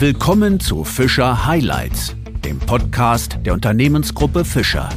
Willkommen 0.00 0.58
zu 0.60 0.82
Fischer 0.84 1.44
Highlights, 1.44 2.16
dem 2.42 2.58
Podcast 2.58 3.38
der 3.44 3.52
Unternehmensgruppe 3.52 4.46
Fischer. 4.46 4.88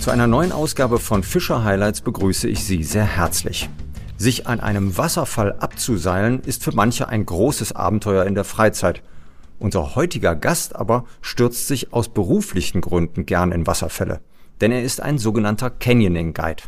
Zu 0.00 0.10
einer 0.10 0.26
neuen 0.26 0.50
Ausgabe 0.50 0.98
von 0.98 1.22
Fischer 1.22 1.62
Highlights 1.62 2.00
begrüße 2.00 2.48
ich 2.48 2.64
Sie 2.64 2.82
sehr 2.82 3.04
herzlich. 3.04 3.70
Sich 4.16 4.48
an 4.48 4.58
einem 4.58 4.98
Wasserfall 4.98 5.52
abzuseilen 5.60 6.40
ist 6.40 6.64
für 6.64 6.74
manche 6.74 7.08
ein 7.08 7.24
großes 7.24 7.70
Abenteuer 7.70 8.24
in 8.24 8.34
der 8.34 8.42
Freizeit. 8.42 9.04
Unser 9.60 9.94
heutiger 9.94 10.34
Gast 10.34 10.74
aber 10.74 11.04
stürzt 11.20 11.68
sich 11.68 11.92
aus 11.92 12.08
beruflichen 12.08 12.80
Gründen 12.80 13.26
gern 13.26 13.52
in 13.52 13.64
Wasserfälle, 13.64 14.22
denn 14.60 14.72
er 14.72 14.82
ist 14.82 15.00
ein 15.00 15.18
sogenannter 15.18 15.70
Canyoning 15.70 16.34
Guide. 16.34 16.64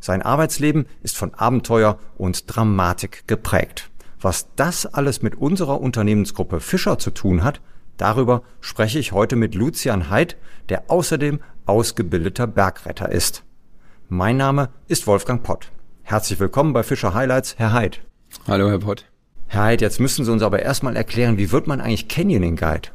Sein 0.00 0.22
Arbeitsleben 0.22 0.86
ist 1.02 1.16
von 1.16 1.34
Abenteuer 1.34 1.98
und 2.16 2.44
Dramatik 2.46 3.28
geprägt. 3.28 3.90
Was 4.20 4.48
das 4.56 4.86
alles 4.86 5.22
mit 5.22 5.34
unserer 5.36 5.80
Unternehmensgruppe 5.80 6.60
Fischer 6.60 6.98
zu 6.98 7.10
tun 7.10 7.44
hat, 7.44 7.60
darüber 7.96 8.42
spreche 8.60 8.98
ich 8.98 9.12
heute 9.12 9.36
mit 9.36 9.54
Lucian 9.54 10.10
Heid, 10.10 10.36
der 10.70 10.84
außerdem 10.90 11.40
ausgebildeter 11.66 12.46
Bergretter 12.46 13.10
ist. 13.10 13.44
Mein 14.08 14.38
Name 14.38 14.70
ist 14.88 15.06
Wolfgang 15.06 15.42
Pott. 15.42 15.70
Herzlich 16.02 16.40
willkommen 16.40 16.72
bei 16.72 16.82
Fischer 16.82 17.14
Highlights, 17.14 17.56
Herr 17.58 17.72
Heid. 17.72 18.00
Hallo, 18.48 18.68
Herr 18.68 18.80
Pott. 18.80 19.04
Herr 19.46 19.64
Heid, 19.64 19.80
jetzt 19.80 20.00
müssen 20.00 20.24
Sie 20.24 20.32
uns 20.32 20.42
aber 20.42 20.60
erstmal 20.60 20.96
erklären, 20.96 21.38
wie 21.38 21.52
wird 21.52 21.66
man 21.66 21.80
eigentlich 21.80 22.08
Canyoning 22.08 22.56
Guide? 22.56 22.88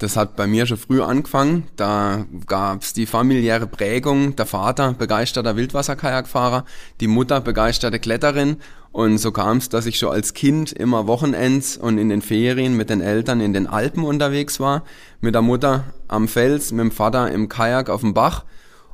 Das 0.00 0.16
hat 0.16 0.34
bei 0.34 0.46
mir 0.46 0.64
schon 0.64 0.78
früh 0.78 1.02
angefangen. 1.02 1.64
Da 1.76 2.24
gab's 2.46 2.94
die 2.94 3.04
familiäre 3.04 3.66
Prägung. 3.66 4.34
Der 4.34 4.46
Vater 4.46 4.94
begeisterter 4.94 5.56
Wildwasserkajakfahrer, 5.56 6.64
die 7.00 7.06
Mutter 7.06 7.42
begeisterte 7.42 7.98
Kletterin. 7.98 8.56
Und 8.92 9.18
so 9.18 9.30
kam's, 9.30 9.68
dass 9.68 9.84
ich 9.84 9.98
schon 9.98 10.10
als 10.10 10.32
Kind 10.32 10.72
immer 10.72 11.06
Wochenends 11.06 11.76
und 11.76 11.98
in 11.98 12.08
den 12.08 12.22
Ferien 12.22 12.78
mit 12.78 12.88
den 12.88 13.02
Eltern 13.02 13.42
in 13.42 13.52
den 13.52 13.66
Alpen 13.66 14.02
unterwegs 14.02 14.58
war. 14.58 14.84
Mit 15.20 15.34
der 15.34 15.42
Mutter 15.42 15.84
am 16.08 16.28
Fels, 16.28 16.72
mit 16.72 16.80
dem 16.80 16.92
Vater 16.92 17.30
im 17.30 17.50
Kajak 17.50 17.90
auf 17.90 18.00
dem 18.00 18.14
Bach 18.14 18.44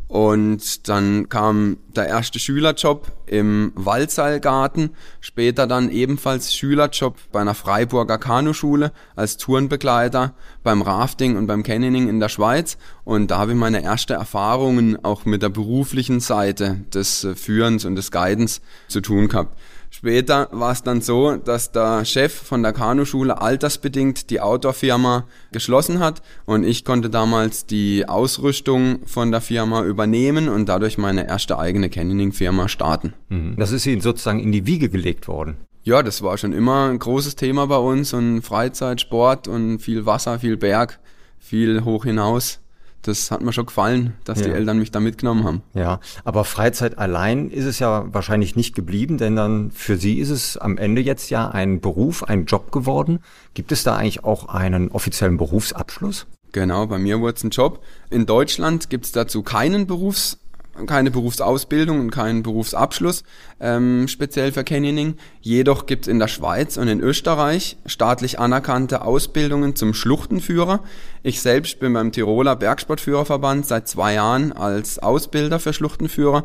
und 0.09 0.89
dann 0.89 1.29
kam 1.29 1.79
der 1.97 2.07
erste 2.07 2.39
Schülerjob 2.39 3.11
im 3.27 3.73
Waldseilgarten, 3.75 4.91
später 5.21 5.67
dann 5.67 5.91
ebenfalls 5.91 6.55
Schülerjob 6.55 7.17
bei 7.33 7.41
einer 7.41 7.55
Freiburger 7.55 8.19
Kanuschule 8.19 8.93
als 9.17 9.37
Tourenbegleiter 9.37 10.35
beim 10.63 10.83
Rafting 10.83 11.37
und 11.37 11.49
beim 11.49 11.65
Canyoning 11.65 12.09
in 12.09 12.21
der 12.21 12.29
Schweiz. 12.29 12.79
Und 13.05 13.33
da 13.33 13.39
habe 13.39 13.53
ich 13.53 13.59
meine 13.59 13.83
erste 13.83 14.15
Erfahrungen 14.15 15.05
auch 15.05 15.25
mit 15.25 15.43
der 15.43 15.49
beruflichen 15.49 16.21
Seite 16.21 16.85
des 16.95 17.27
Führens 17.35 17.85
und 17.85 17.97
des 17.97 18.13
Guidens 18.13 18.61
zu 18.87 19.01
tun 19.01 19.27
gehabt. 19.27 19.59
Später 19.91 20.49
war 20.53 20.73
es 20.73 20.83
dann 20.83 21.01
so, 21.01 21.37
dass 21.37 21.73
der 21.73 22.05
Chef 22.05 22.33
von 22.33 22.63
der 22.63 22.73
Kanuschule 22.73 23.41
altersbedingt 23.41 24.31
die 24.31 24.41
Outdoor-Firma 24.41 25.25
geschlossen 25.53 26.01
hat 26.01 26.23
und 26.45 26.65
ich 26.65 26.85
konnte 26.85 27.11
damals 27.11 27.67
die 27.67 28.09
Ausrüstung 28.09 29.01
von 29.07 29.31
der 29.31 29.41
Firma 29.41 29.85
übernehmen 29.85 30.49
und 30.49 30.69
dadurch 30.69 30.99
meine 30.99 31.27
erste 31.27 31.59
eigene 31.59 31.89
Canyoning-Firma 31.89 32.69
starten. 32.69 33.15
Mhm. 33.29 33.57
Das 33.57 33.73
ist 33.73 33.87
Ihnen 33.87 34.01
sozusagen 34.01 34.41
in 34.41 34.53
die 34.53 34.67
Wiege 34.67 34.89
gelegt 34.89 35.29
worden. 35.29 35.57
Ja, 35.83 36.03
das 36.03 36.23
war 36.23 36.37
schon 36.37 36.53
immer 36.53 36.89
ein 36.89 36.99
großes 36.99 37.37
Thema 37.37 37.67
bei 37.67 37.79
uns 37.79 38.13
und 38.13 38.43
Freizeit, 38.43 39.01
Sport 39.01 39.47
und 39.47 39.79
viel 39.79 40.05
Wasser, 40.05 40.41
viel 40.41 40.57
Berg, 40.57 40.99
viel 41.39 41.85
hoch 41.85 42.05
hinaus 42.05 42.61
das 43.03 43.31
hat 43.31 43.41
mir 43.41 43.53
schon 43.53 43.67
gefallen, 43.67 44.15
dass 44.25 44.41
ja. 44.41 44.47
die 44.47 44.53
Eltern 44.53 44.79
mich 44.79 44.91
da 44.91 45.01
mitgenommen 45.01 45.45
haben. 45.45 45.63
Ja, 45.75 46.01
aber 46.25 46.45
Freizeit 46.45 46.99
allein 46.99 47.51
ist 47.51 47.65
es 47.65 47.79
ja 47.79 48.13
wahrscheinlich 48.13 48.57
nicht 48.57 48.75
geblieben, 48.75 49.19
denn 49.19 49.37
dann 49.37 49.71
für 49.71 49.97
Sie 49.97 50.19
ist 50.19 50.31
es 50.31 50.57
am 50.57 50.77
Ende 50.79 51.03
jetzt 51.03 51.31
ja 51.31 51.49
ein 51.49 51.81
Beruf, 51.81 52.25
ein 52.25 52.47
Job 52.47 52.73
geworden. 52.73 53.21
Gibt 53.55 53.73
es 53.73 53.83
da 53.85 53.97
eigentlich 53.97 54.25
auch 54.25 54.49
einen 54.49 54.91
offiziellen 54.91 55.37
Berufsabschluss? 55.37 56.27
Genau, 56.53 56.87
bei 56.87 56.99
mir 56.99 57.21
wurde 57.21 57.37
es 57.37 57.45
ein 57.45 57.51
Job. 57.51 57.83
In 58.09 58.25
Deutschland 58.25 58.89
gibt 58.89 59.05
es 59.05 59.13
dazu 59.13 59.43
keinen 59.43 59.87
Berufs 59.87 60.39
keine 60.87 61.11
Berufsausbildung 61.11 62.01
und 62.01 62.11
keinen 62.11 62.43
Berufsabschluss 62.43 63.25
ähm, 63.61 64.07
speziell 64.09 64.53
für 64.53 64.65
Canyoning. 64.65 65.15
Jedoch 65.41 65.87
gibt 65.87 66.07
es 66.07 66.09
in 66.13 66.19
der 66.19 66.29
Schweiz 66.29 66.77
und 66.77 66.89
in 66.89 67.01
Österreich 67.01 67.79
staatlich 67.87 68.39
anerkannte 68.39 69.03
Ausbildungen 69.03 69.75
zum 69.75 69.95
Schluchtenführer. 69.95 70.81
Ich 71.23 71.41
selbst 71.41 71.81
bin 71.81 71.95
beim 71.95 72.13
Tiroler 72.13 72.57
Bergsportführerverband 72.57 73.65
seit 73.65 73.89
zwei 73.89 74.15
Jahren 74.15 74.53
als 74.53 74.99
Ausbilder 74.99 75.59
für 75.59 75.73
Schluchtenführer. 75.73 76.45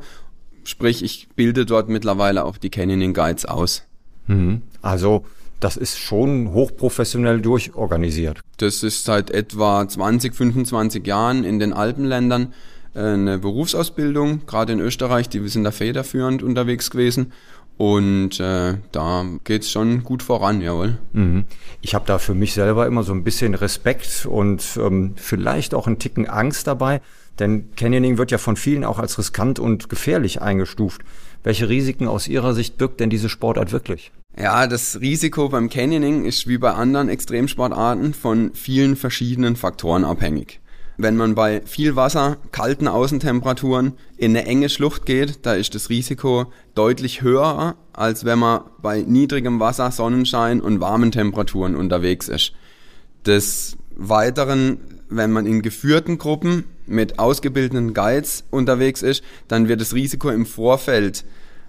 Sprich, 0.64 1.04
ich 1.04 1.28
bilde 1.36 1.66
dort 1.66 1.90
mittlerweile 1.90 2.46
auch 2.46 2.58
die 2.58 2.70
Canyoning 2.70 3.14
Guides 3.14 3.46
aus. 3.46 3.84
Mhm. 4.28 4.62
Also 4.82 5.26
das 5.62 5.78
ist 5.78 6.00
schon 6.00 6.54
hochprofessionell 6.54 7.40
durchorganisiert. 7.40 8.42
Das 8.58 8.82
ist 8.82 9.06
seit 9.06 9.30
etwa 9.30 9.88
20, 9.88 10.34
25 10.34 11.06
Jahren 11.06 11.44
in 11.44 11.60
den 11.60 11.72
Alpenländern 11.72 12.54
eine 12.94 13.38
Berufsausbildung, 13.38 14.46
gerade 14.46 14.74
in 14.74 14.80
Österreich, 14.80 15.30
die 15.30 15.42
wir 15.42 15.50
sind 15.50 15.64
da 15.64 15.72
federführend 15.72 16.44
unterwegs 16.44 16.92
gewesen. 16.92 17.32
Und 17.78 18.40
äh, 18.40 18.76
da 18.92 19.26
geht's 19.44 19.72
schon 19.72 20.04
gut 20.04 20.22
voran, 20.22 20.62
jawohl. 20.62 21.00
Mhm. 21.14 21.46
Ich 21.82 21.96
habe 21.96 22.06
da 22.06 22.20
für 22.20 22.36
mich 22.36 22.54
selber 22.54 22.86
immer 22.86 23.04
so 23.04 23.14
ein 23.14 23.24
bisschen 23.24 23.56
Respekt 23.56 24.28
und 24.30 24.78
ähm, 24.80 25.14
vielleicht 25.16 25.74
auch 25.74 25.88
einen 25.88 25.98
Ticken 25.98 26.30
Angst 26.30 26.68
dabei, 26.68 27.02
denn 27.40 27.72
Canyoning 27.76 28.20
wird 28.20 28.30
ja 28.30 28.38
von 28.38 28.56
vielen 28.56 28.84
auch 28.84 29.00
als 29.00 29.18
riskant 29.18 29.58
und 29.58 29.90
gefährlich 29.90 30.42
eingestuft. 30.42 31.02
Welche 31.44 31.70
Risiken 31.70 32.08
aus 32.08 32.28
Ihrer 32.28 32.54
Sicht 32.54 32.78
birgt 32.78 33.00
denn 33.00 33.10
diese 33.10 33.30
Sportart 33.30 33.72
wirklich? 33.72 34.12
Ja, 34.38 34.68
das 34.68 35.00
Risiko 35.02 35.50
beim 35.50 35.70
Canyoning 35.70 36.26
ist 36.26 36.48
wie 36.48 36.60
bei 36.60 36.74
anderen 36.74 37.10
Extremsportarten 37.10 38.14
von 38.14 38.52
vielen 38.54 38.96
verschiedenen 38.96 39.56
Faktoren 39.56 40.06
abhängig 40.06 40.62
wenn 40.98 41.16
man 41.18 41.36
bei 41.36 41.62
viel 41.66 41.96
Wasser, 41.96 42.38
kalten 42.52 42.88
Außentemperaturen 42.88 43.94
in 44.18 44.36
eine 44.36 44.46
enge 44.46 44.70
Schlucht 44.70 45.06
geht, 45.06 45.46
da 45.46 45.54
ist 45.54 45.76
das 45.76 45.90
Risiko 45.90 46.52
deutlich 46.76 47.22
höher, 47.22 47.76
als 47.94 48.26
wenn 48.26 48.40
man 48.40 48.62
bei 48.82 49.02
niedrigem 49.02 49.60
Wasser, 49.60 49.92
Sonnenschein 49.92 50.62
und 50.62 50.80
warmen 50.80 51.12
Temperaturen 51.12 51.76
unterwegs 51.76 52.28
ist. 52.28 52.54
Des 53.26 53.78
Weiteren, 53.96 54.80
wenn 55.10 55.32
man 55.32 55.46
in 55.46 55.62
geführten 55.62 56.18
Gruppen 56.18 56.66
mit 56.86 57.20
ausgebildeten 57.20 57.94
Guides 57.94 58.44
unterwegs 58.50 59.02
ist, 59.02 59.24
dann 59.48 59.68
wird 59.68 59.82
das 59.82 59.94
Risiko 59.94 60.30
im 60.30 60.46
Vorfeld 60.46 61.24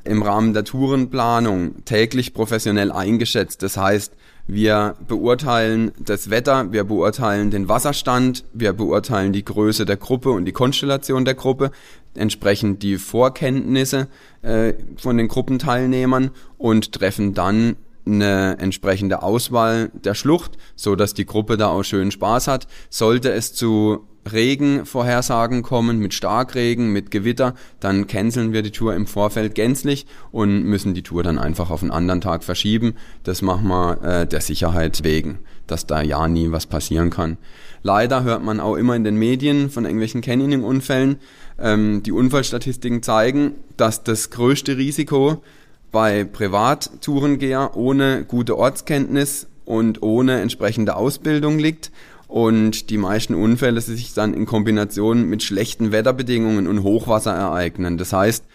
im 0.05 0.23
Rahmen 0.23 0.55
der 0.55 0.65
Tourenplanung 0.65 1.85
täglich 1.85 2.35
professionell 2.35 2.91
eingeschätzt. 2.93 3.63
Das 3.63 3.77
heißt, 3.77 4.15
wir 4.47 4.97
beurteilen 5.07 5.93
das 5.99 6.29
Wetter, 6.29 6.73
wir 6.73 6.85
beurteilen 6.85 7.51
den 7.51 7.69
Wasserstand, 7.69 8.45
wir 8.53 8.73
beurteilen 8.73 9.33
die 9.33 9.45
Größe 9.45 9.85
der 9.87 9.97
Gruppe 9.97 10.31
und 10.31 10.45
die 10.47 10.53
Konstellation 10.53 11.25
der 11.25 11.35
Gruppe, 11.35 11.71
entsprechend 12.15 12.83
die 12.83 12.99
Vorkenntnisse 12.99 14.09
äh, 14.43 14.75
von 14.97 15.17
den 15.17 15.29
Gruppenteilnehmern 15.29 16.31
und 16.59 16.93
treffen 16.93 17.35
dann 17.35 17.77
eine 18.05 18.59
entsprechende 18.59 19.23
Auswahl 19.23 19.91
der 19.95 20.15
Schlucht, 20.15 20.59
so 20.75 20.97
dass 20.97 21.15
die 21.15 21.27
Gruppe 21.27 21.57
da 21.57 21.69
auch 21.69 21.85
schön 21.85 22.11
Spaß 22.11 22.49
hat. 22.49 22.67
Sollte 22.91 23.31
es 23.33 23.55
zu 23.55 24.09
Regenvorhersagen 24.31 25.63
kommen, 25.63 25.99
mit 25.99 26.15
Starkregen, 26.15 26.93
mit 26.93 27.11
Gewitter, 27.11 27.55
dann 27.81 28.07
canceln 28.07 28.53
wir 28.53 28.63
die 28.63 28.71
Tour 28.71 28.95
im 28.95 29.07
Vorfeld 29.07 29.55
gänzlich 29.55 30.07
und 30.31 30.65
müssen 30.65 30.95
die 30.95 31.03
Tour 31.03 31.23
dann 31.23 31.39
einfach 31.39 31.71
auf 31.71 31.83
einen 31.83 31.91
anderen 31.91 32.21
Tag 32.21 32.45
verschieben. 32.45 32.95
Das 33.25 33.43
machen 33.43 33.69
wir 33.69 34.03
äh, 34.03 34.27
der 34.27 34.41
Sicherheit 34.41 35.03
wegen, 35.03 35.41
dass 35.67 35.87
da 35.87 36.03
ja 36.03 36.29
nie 36.29 36.53
was 36.53 36.67
passieren 36.67 37.11
kann. 37.11 37.37
Leider 37.83 38.23
hört 38.23 38.45
man 38.45 38.61
auch 38.61 38.77
immer 38.77 38.95
in 38.95 39.05
den 39.05 39.17
Medien 39.17 39.71
von 39.71 39.85
irgendwelchen 39.85 40.21
Canyoning-Unfällen. 40.21 41.17
Ähm, 41.59 42.03
die 42.05 42.13
Unfallstatistiken 42.13 43.03
zeigen, 43.03 43.57
dass 43.77 44.05
das 44.05 44.31
größte 44.31 44.77
Risiko 44.77 45.43
bei 45.91 46.25
Privattourengeher 46.25 47.77
ohne 47.77 48.25
gute 48.25 48.57
Ortskenntnis 48.57 49.49
und 49.65 50.03
ohne 50.03 50.41
entsprechende 50.41 50.97
Ausbildung 50.97 51.59
liegt 51.59 51.91
und 52.33 52.89
die 52.89 52.97
meisten 52.97 53.35
Unfälle 53.35 53.79
sich 53.83 54.15
dann 54.15 54.33
in 54.33 54.47
Kombination 54.47 55.29
mit 55.29 55.43
schlechten 55.43 55.93
Wetterbedingungen 55.93 56.67
und 56.67 56.83
Hochwasser 56.83 57.35
ereignen. 57.35 57.99
Das 57.99 58.15
heißt, 58.15 58.47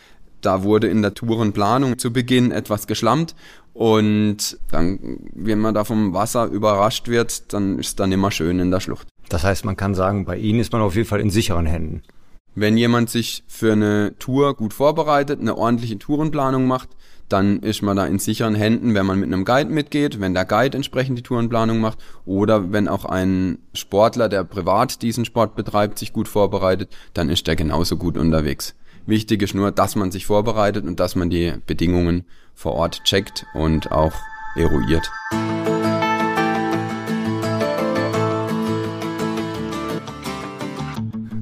da 0.41 0.63
wurde 0.63 0.87
in 0.87 1.03
der 1.03 1.13
Tourenplanung 1.13 1.99
zu 1.99 2.11
Beginn 2.11 2.49
etwas 2.49 2.87
geschlammt 2.87 3.35
und 3.73 4.57
dann, 4.71 5.19
wenn 5.31 5.59
man 5.59 5.75
da 5.75 5.83
vom 5.83 6.15
Wasser 6.15 6.45
überrascht 6.45 7.07
wird, 7.07 7.53
dann 7.53 7.77
ist 7.77 7.89
es 7.89 7.95
dann 7.95 8.11
immer 8.11 8.31
schön 8.31 8.59
in 8.59 8.71
der 8.71 8.79
Schlucht. 8.79 9.09
Das 9.29 9.43
heißt, 9.43 9.63
man 9.63 9.77
kann 9.77 9.93
sagen, 9.93 10.25
bei 10.25 10.37
Ihnen 10.37 10.59
ist 10.59 10.73
man 10.73 10.81
auf 10.81 10.95
jeden 10.95 11.07
Fall 11.07 11.21
in 11.21 11.29
sicheren 11.29 11.67
Händen. 11.67 12.01
Wenn 12.55 12.77
jemand 12.77 13.11
sich 13.11 13.43
für 13.47 13.73
eine 13.73 14.15
Tour 14.17 14.55
gut 14.55 14.73
vorbereitet, 14.73 15.39
eine 15.39 15.55
ordentliche 15.55 15.99
Tourenplanung 15.99 16.65
macht, 16.65 16.89
dann 17.29 17.59
ist 17.59 17.81
man 17.81 17.97
da 17.97 18.05
in 18.05 18.19
sicheren 18.19 18.55
Händen, 18.55 18.93
wenn 18.93 19.05
man 19.05 19.19
mit 19.19 19.31
einem 19.31 19.45
Guide 19.45 19.69
mitgeht, 19.69 20.19
wenn 20.19 20.33
der 20.33 20.45
Guide 20.45 20.77
entsprechend 20.77 21.17
die 21.17 21.23
Tourenplanung 21.23 21.79
macht 21.79 21.99
oder 22.25 22.71
wenn 22.71 22.87
auch 22.87 23.05
ein 23.05 23.59
Sportler, 23.73 24.29
der 24.29 24.43
privat 24.43 25.01
diesen 25.01 25.25
Sport 25.25 25.55
betreibt, 25.55 25.99
sich 25.99 26.13
gut 26.13 26.27
vorbereitet, 26.27 26.89
dann 27.13 27.29
ist 27.29 27.47
der 27.47 27.55
genauso 27.55 27.97
gut 27.97 28.17
unterwegs. 28.17 28.75
Wichtig 29.05 29.41
ist 29.41 29.55
nur, 29.55 29.71
dass 29.71 29.95
man 29.95 30.11
sich 30.11 30.25
vorbereitet 30.25 30.85
und 30.85 30.99
dass 30.99 31.15
man 31.15 31.29
die 31.29 31.53
Bedingungen 31.65 32.25
vor 32.53 32.73
Ort 32.73 33.03
checkt 33.03 33.45
und 33.53 33.91
auch 33.91 34.13
eruiert. 34.55 35.09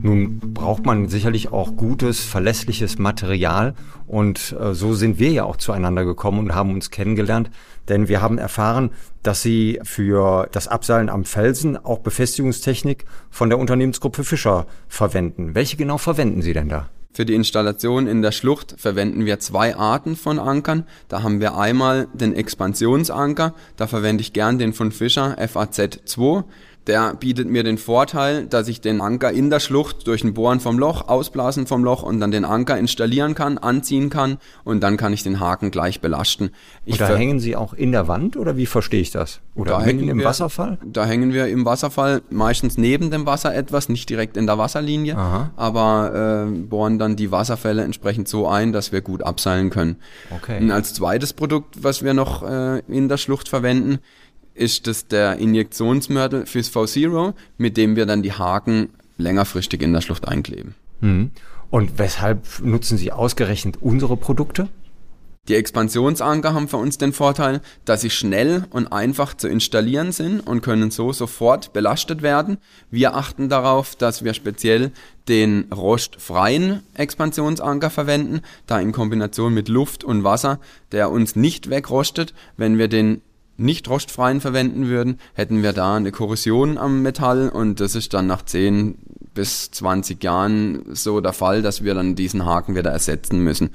Nun 0.01 0.44
braucht 0.65 0.83
man 0.83 1.09
sicherlich 1.09 1.51
auch 1.51 1.75
gutes, 1.75 2.21
verlässliches 2.21 2.97
Material 2.97 3.75
und 4.07 4.55
äh, 4.59 4.73
so 4.73 4.95
sind 4.95 5.19
wir 5.19 5.29
ja 5.29 5.43
auch 5.43 5.57
zueinander 5.57 6.05
gekommen 6.05 6.39
und 6.39 6.55
haben 6.55 6.73
uns 6.73 6.89
kennengelernt, 6.89 7.51
denn 7.87 8.07
wir 8.07 8.19
haben 8.19 8.39
erfahren, 8.39 8.89
dass 9.21 9.43
Sie 9.43 9.79
für 9.83 10.49
das 10.51 10.67
Abseilen 10.67 11.09
am 11.09 11.23
Felsen 11.23 11.77
auch 11.77 11.99
Befestigungstechnik 11.99 13.05
von 13.29 13.49
der 13.49 13.59
Unternehmensgruppe 13.59 14.23
Fischer 14.23 14.65
verwenden. 14.87 15.53
Welche 15.53 15.77
genau 15.77 15.99
verwenden 15.99 16.41
Sie 16.41 16.53
denn 16.53 16.69
da? 16.69 16.89
Für 17.13 17.25
die 17.25 17.35
Installation 17.35 18.07
in 18.07 18.23
der 18.23 18.31
Schlucht 18.31 18.73
verwenden 18.79 19.23
wir 19.25 19.39
zwei 19.39 19.75
Arten 19.75 20.15
von 20.15 20.39
Ankern. 20.39 20.87
Da 21.09 21.21
haben 21.21 21.41
wir 21.41 21.55
einmal 21.55 22.07
den 22.15 22.33
Expansionsanker, 22.33 23.53
da 23.77 23.85
verwende 23.85 24.21
ich 24.21 24.33
gern 24.33 24.57
den 24.57 24.73
von 24.73 24.91
Fischer 24.91 25.37
FAZ 25.47 25.99
2 26.05 26.43
der 26.87 27.15
bietet 27.15 27.49
mir 27.49 27.63
den 27.63 27.77
Vorteil, 27.77 28.45
dass 28.45 28.67
ich 28.67 28.81
den 28.81 29.01
Anker 29.01 29.31
in 29.31 29.49
der 29.49 29.59
Schlucht 29.59 30.07
durch 30.07 30.23
ein 30.23 30.33
Bohren 30.33 30.59
vom 30.59 30.77
Loch, 30.77 31.07
Ausblasen 31.07 31.67
vom 31.67 31.83
Loch 31.83 32.03
und 32.03 32.19
dann 32.19 32.31
den 32.31 32.45
Anker 32.45 32.77
installieren 32.77 33.33
kann, 33.33 33.57
anziehen 33.57 34.09
kann 34.09 34.37
und 34.63 34.81
dann 34.81 34.97
kann 34.97 35.13
ich 35.13 35.23
den 35.23 35.39
Haken 35.39 35.71
gleich 35.71 36.01
belasten. 36.01 36.51
Ich 36.85 36.93
und 36.93 37.01
da 37.01 37.15
hängen 37.15 37.39
Sie 37.39 37.55
auch 37.55 37.73
in 37.73 37.91
der 37.91 38.07
Wand 38.07 38.37
oder 38.37 38.57
wie 38.57 38.65
verstehe 38.65 39.01
ich 39.01 39.11
das? 39.11 39.41
Oder 39.55 39.71
da 39.71 39.81
hängen 39.81 40.09
im 40.09 40.19
wir, 40.19 40.25
Wasserfall? 40.25 40.77
Da 40.85 41.05
hängen 41.05 41.33
wir 41.33 41.47
im 41.47 41.65
Wasserfall 41.65 42.21
meistens 42.29 42.77
neben 42.77 43.09
dem 43.09 43.25
Wasser 43.25 43.55
etwas, 43.55 43.89
nicht 43.89 44.09
direkt 44.09 44.37
in 44.37 44.45
der 44.45 44.57
Wasserlinie, 44.57 45.15
Aha. 45.15 45.51
aber 45.55 46.45
äh, 46.45 46.51
bohren 46.51 46.99
dann 46.99 47.15
die 47.15 47.31
Wasserfälle 47.31 47.83
entsprechend 47.83 48.27
so 48.27 48.47
ein, 48.47 48.73
dass 48.73 48.91
wir 48.91 49.01
gut 49.01 49.23
abseilen 49.23 49.69
können. 49.69 49.95
Okay. 50.29 50.59
Und 50.61 50.71
als 50.71 50.93
zweites 50.93 51.33
Produkt, 51.33 51.83
was 51.83 52.03
wir 52.03 52.13
noch 52.13 52.43
äh, 52.43 52.79
in 52.87 53.09
der 53.09 53.17
Schlucht 53.17 53.49
verwenden, 53.49 53.99
ist 54.55 54.87
das 54.87 55.07
der 55.07 55.37
Injektionsmörtel 55.37 56.45
fürs 56.45 56.69
V-Zero, 56.69 57.33
mit 57.57 57.77
dem 57.77 57.95
wir 57.95 58.05
dann 58.05 58.23
die 58.23 58.33
Haken 58.33 58.89
längerfristig 59.17 59.81
in 59.81 59.93
der 59.93 60.01
Schlucht 60.01 60.27
einkleben. 60.27 60.75
Hm. 61.01 61.31
Und 61.69 61.99
weshalb 61.99 62.61
nutzen 62.63 62.97
Sie 62.97 63.11
ausgerechnet 63.11 63.77
unsere 63.81 64.17
Produkte? 64.17 64.69
Die 65.47 65.55
Expansionsanker 65.55 66.55
haben 66.55 66.67
für 66.67 66.77
uns 66.77 66.97
den 66.97 67.13
Vorteil, 67.13 67.61
dass 67.85 68.01
sie 68.01 68.09
schnell 68.09 68.65
und 68.71 68.87
einfach 68.87 69.35
zu 69.35 69.47
installieren 69.47 70.11
sind 70.11 70.39
und 70.39 70.61
können 70.61 70.89
so 70.89 71.13
sofort 71.13 71.71
belastet 71.71 72.23
werden. 72.23 72.57
Wir 72.89 73.15
achten 73.15 73.47
darauf, 73.47 73.95
dass 73.95 74.23
wir 74.23 74.33
speziell 74.33 74.91
den 75.27 75.65
rostfreien 75.71 76.81
Expansionsanker 76.95 77.91
verwenden, 77.91 78.41
da 78.65 78.79
in 78.79 78.91
Kombination 78.91 79.53
mit 79.53 79.69
Luft 79.69 80.03
und 80.03 80.23
Wasser, 80.23 80.59
der 80.91 81.11
uns 81.11 81.35
nicht 81.35 81.69
wegrostet, 81.69 82.33
wenn 82.57 82.79
wir 82.79 82.87
den 82.87 83.21
nicht 83.57 83.89
rostfreien 83.89 84.41
verwenden 84.41 84.87
würden, 84.87 85.19
hätten 85.33 85.63
wir 85.63 85.73
da 85.73 85.95
eine 85.95 86.11
Korrosion 86.11 86.77
am 86.77 87.01
Metall 87.01 87.49
und 87.49 87.79
das 87.79 87.95
ist 87.95 88.13
dann 88.13 88.27
nach 88.27 88.43
10 88.43 88.97
bis 89.33 89.71
20 89.71 90.23
Jahren 90.23 90.83
so 90.93 91.21
der 91.21 91.33
Fall, 91.33 91.61
dass 91.61 91.83
wir 91.83 91.93
dann 91.93 92.15
diesen 92.15 92.45
Haken 92.45 92.75
wieder 92.75 92.91
ersetzen 92.91 93.39
müssen. 93.39 93.71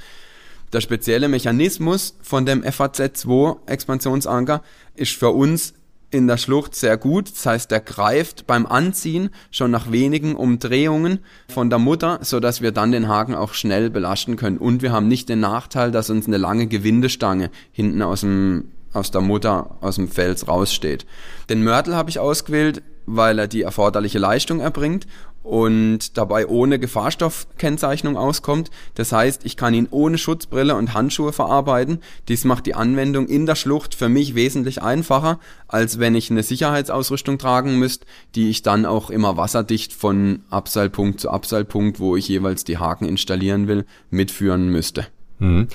Der 0.73 0.81
spezielle 0.81 1.29
Mechanismus 1.29 2.17
von 2.23 2.47
dem 2.47 2.63
FAZ2 2.63 3.59
Expansionsanker 3.67 4.63
ist 4.95 5.17
für 5.17 5.31
uns 5.31 5.75
in 6.11 6.27
der 6.27 6.37
Schlucht 6.37 6.75
sehr 6.75 6.97
gut. 6.97 7.31
Das 7.31 7.47
heißt, 7.47 7.71
der 7.71 7.81
greift 7.81 8.47
beim 8.47 8.67
Anziehen 8.67 9.31
schon 9.51 9.71
nach 9.71 9.91
wenigen 9.91 10.35
Umdrehungen 10.35 11.21
von 11.49 11.71
der 11.71 11.79
Mutter, 11.79 12.19
so 12.23 12.41
dass 12.41 12.63
wir 12.63 12.73
dann 12.73 12.93
den 12.93 13.09
Haken 13.09 13.35
auch 13.35 13.55
schnell 13.55 13.91
belasten 13.91 14.37
können. 14.37 14.59
Und 14.59 14.83
wir 14.83 14.93
haben 14.93 15.09
nicht 15.09 15.29
den 15.29 15.41
Nachteil, 15.41 15.91
dass 15.91 16.11
uns 16.11 16.27
eine 16.27 16.39
lange 16.39 16.67
Gewindestange 16.67 17.51
hinten 17.73 18.03
aus 18.03 18.21
dem 18.21 18.71
aus 18.93 19.11
der 19.11 19.21
Mutter 19.21 19.77
aus 19.81 19.97
dem 19.97 20.09
Fels 20.09 20.49
raussteht. 20.49 21.07
Den 21.49 21.63
Mörtel 21.63 21.95
habe 21.95 22.11
ich 22.11 22.19
ausgewählt, 22.19 22.83
weil 23.07 23.39
er 23.39 23.49
die 23.49 23.63
erforderliche 23.63 24.19
Leistung 24.19 24.61
erbringt 24.61 25.07
und 25.43 26.19
dabei 26.19 26.47
ohne 26.47 26.79
Gefahrstoffkennzeichnung 26.79 28.17
auskommt. 28.17 28.71
Das 28.95 29.13
heißt, 29.13 29.45
ich 29.45 29.57
kann 29.57 29.73
ihn 29.73 29.89
ohne 29.91 30.19
Schutzbrille 30.19 30.77
und 30.77 30.93
Handschuhe 30.93 31.33
verarbeiten. 31.33 32.01
Dies 32.29 32.45
macht 32.45 32.67
die 32.67 32.75
Anwendung 32.75 33.27
in 33.27 33.47
der 33.47 33.55
Schlucht 33.55 33.95
für 33.95 34.09
mich 34.09 34.35
wesentlich 34.35 34.83
einfacher, 34.83 35.41
als 35.67 35.99
wenn 35.99 36.15
ich 36.15 36.31
eine 36.31 36.43
Sicherheitsausrüstung 36.43 37.39
tragen 37.39 37.79
müsste, 37.79 38.07
die 38.35 38.51
ich 38.51 38.63
dann 38.63 38.85
auch 38.85 39.09
immer 39.11 39.37
wasserdicht 39.37 39.93
von 39.93 40.41
Abseilpunkt 40.51 41.21
zu 41.21 41.31
Abseilpunkt, 41.31 42.01
wo 42.01 42.17
ich 42.17 42.29
jeweils 42.29 42.65
die 42.65 42.79
Haken 42.79 43.07
installieren 43.07 43.67
will, 43.67 43.87
mitführen 44.11 44.69
müsste. 44.69 45.07
Mhm. 45.39 45.69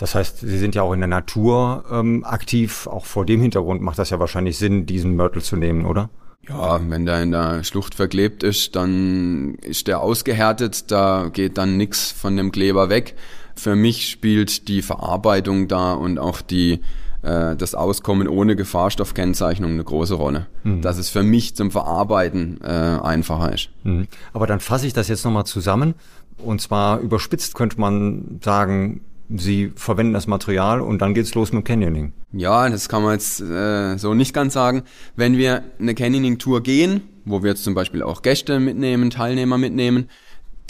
Das 0.00 0.14
heißt, 0.14 0.38
Sie 0.38 0.58
sind 0.58 0.74
ja 0.74 0.80
auch 0.80 0.94
in 0.94 1.00
der 1.00 1.08
Natur 1.08 1.84
ähm, 1.92 2.24
aktiv. 2.24 2.86
Auch 2.86 3.04
vor 3.04 3.26
dem 3.26 3.42
Hintergrund 3.42 3.82
macht 3.82 3.98
das 3.98 4.08
ja 4.08 4.18
wahrscheinlich 4.18 4.56
Sinn, 4.56 4.86
diesen 4.86 5.14
Mörtel 5.14 5.42
zu 5.42 5.56
nehmen, 5.56 5.84
oder? 5.84 6.08
Ja, 6.48 6.80
wenn 6.88 7.04
der 7.04 7.22
in 7.22 7.32
der 7.32 7.64
Schlucht 7.64 7.94
verklebt 7.94 8.42
ist, 8.42 8.76
dann 8.76 9.56
ist 9.56 9.88
der 9.88 10.00
ausgehärtet, 10.00 10.90
da 10.90 11.28
geht 11.30 11.58
dann 11.58 11.76
nix 11.76 12.10
von 12.12 12.34
dem 12.34 12.50
Kleber 12.50 12.88
weg. 12.88 13.14
Für 13.54 13.76
mich 13.76 14.08
spielt 14.08 14.68
die 14.68 14.80
Verarbeitung 14.80 15.68
da 15.68 15.92
und 15.92 16.18
auch 16.18 16.40
die 16.40 16.80
äh, 17.20 17.54
das 17.54 17.74
Auskommen 17.74 18.26
ohne 18.26 18.56
Gefahrstoffkennzeichnung 18.56 19.72
eine 19.72 19.84
große 19.84 20.14
Rolle. 20.14 20.46
Mhm. 20.64 20.80
Dass 20.80 20.96
es 20.96 21.10
für 21.10 21.22
mich 21.22 21.56
zum 21.56 21.70
Verarbeiten 21.70 22.58
äh, 22.62 22.68
einfacher 22.68 23.52
ist. 23.52 23.68
Mhm. 23.84 24.08
Aber 24.32 24.46
dann 24.46 24.60
fasse 24.60 24.86
ich 24.86 24.94
das 24.94 25.08
jetzt 25.08 25.26
nochmal 25.26 25.44
zusammen. 25.44 25.92
Und 26.38 26.62
zwar 26.62 27.00
überspitzt 27.00 27.54
könnte 27.54 27.78
man 27.78 28.40
sagen, 28.42 29.02
Sie 29.36 29.72
verwenden 29.76 30.12
das 30.12 30.26
Material 30.26 30.80
und 30.80 31.00
dann 31.00 31.14
geht's 31.14 31.34
los 31.34 31.52
mit 31.52 31.64
Canyoning. 31.64 32.12
Ja, 32.32 32.68
das 32.68 32.88
kann 32.88 33.02
man 33.02 33.12
jetzt 33.12 33.40
äh, 33.40 33.96
so 33.96 34.14
nicht 34.14 34.34
ganz 34.34 34.54
sagen. 34.54 34.82
Wenn 35.16 35.36
wir 35.36 35.62
eine 35.78 35.94
Canyoning-Tour 35.94 36.62
gehen, 36.62 37.02
wo 37.24 37.42
wir 37.42 37.50
jetzt 37.50 37.64
zum 37.64 37.74
Beispiel 37.74 38.02
auch 38.02 38.22
Gäste 38.22 38.58
mitnehmen, 38.58 39.10
Teilnehmer 39.10 39.58
mitnehmen, 39.58 40.08